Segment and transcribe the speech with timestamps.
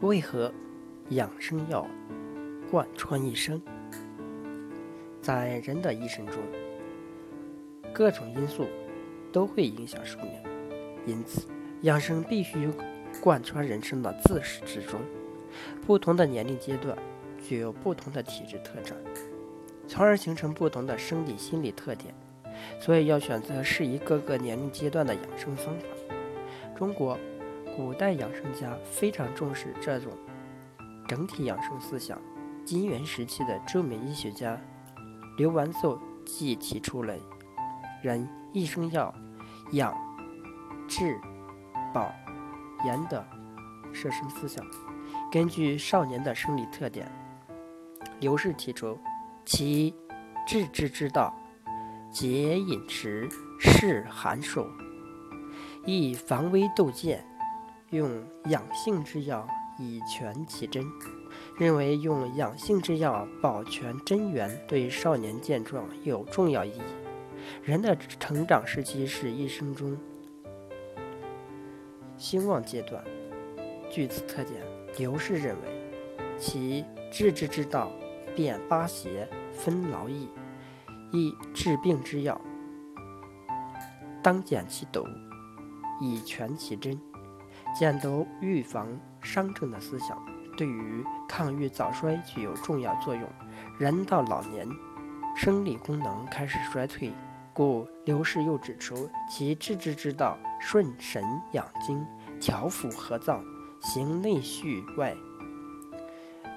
[0.00, 0.50] 为何
[1.10, 1.86] 养生要
[2.70, 3.60] 贯穿一生？
[5.20, 6.36] 在人的一生中，
[7.92, 8.66] 各种因素
[9.30, 10.32] 都会影响寿命，
[11.04, 11.46] 因此
[11.82, 12.70] 养生必须
[13.20, 14.98] 贯穿人生的自始至终。
[15.86, 16.96] 不同的年龄阶段
[17.46, 18.96] 具有不同的体质特征，
[19.86, 22.14] 从而形成不同的生理心理特点，
[22.80, 25.84] 所以要选择适宜各个年龄阶段的养生方法。
[26.74, 27.18] 中国
[27.80, 30.12] 古代养生家非常重视这种
[31.08, 32.20] 整体养生思想。
[32.62, 34.60] 金元时期的著名医学家
[35.38, 37.16] 刘完寿即提出了
[38.04, 39.12] “人一生要
[39.72, 39.96] 养、
[40.86, 41.18] 治、
[41.94, 42.12] 保、
[42.84, 43.26] 延”的
[43.94, 44.62] 设身思想。
[45.32, 47.10] 根据少年的生理特点，
[48.20, 48.98] 刘氏提出
[49.46, 49.94] 其
[50.46, 51.34] 治之之道：
[52.12, 53.26] 节饮食，
[53.58, 54.66] 适寒暑，
[55.86, 57.24] 以防微杜渐，
[57.90, 59.46] 用养性之药
[59.78, 60.84] 以全其真。
[61.58, 66.82] 认为用养性之药保全真元，对少年健壮有重要意义。
[67.62, 69.96] 人的成长时期是一生中
[72.16, 73.04] 兴旺阶段，
[73.90, 74.62] 据此特点，
[74.98, 75.90] 刘氏认为
[76.38, 77.90] 其治之之道，
[78.34, 80.28] 辨八邪，分劳逸，
[81.12, 82.40] 以治病之药，
[84.22, 85.04] 当减其毒，
[86.00, 86.98] 以全其真，
[87.74, 88.88] 减毒预防
[89.22, 90.18] 伤症的思想。
[90.56, 93.22] 对于抗御早衰具有重要作用。
[93.78, 94.68] 人到老年，
[95.34, 97.12] 生理功能开始衰退，
[97.54, 102.04] 故刘氏又指出其治之之道：顺神养精，
[102.38, 103.42] 调腑合脏，
[103.80, 105.16] 行内蓄外，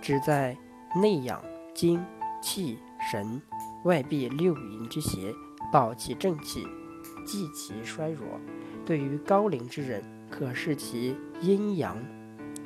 [0.00, 0.56] 旨在
[0.96, 1.40] 内养
[1.72, 2.04] 精
[2.40, 2.78] 气
[3.10, 3.40] 神，
[3.84, 5.32] 外避六淫之邪，
[5.72, 6.66] 保其正气，
[7.24, 8.40] 济其衰弱。
[8.84, 11.96] 对于高龄之人，可视其阴阳。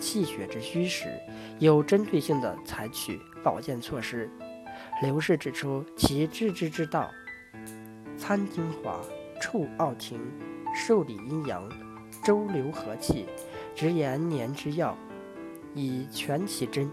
[0.00, 1.06] 气血之虚实，
[1.60, 4.28] 有针对性的采取保健措施。
[5.02, 7.10] 刘氏指出，其治之之道：
[8.16, 9.00] 参精华，
[9.40, 10.18] 触奥庭，
[10.74, 11.68] 受理阴阳，
[12.24, 13.26] 周流和气，
[13.74, 14.98] 直言年之要，
[15.74, 16.90] 以全其真。